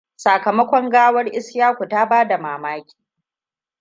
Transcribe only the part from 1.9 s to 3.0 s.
bada mamaki.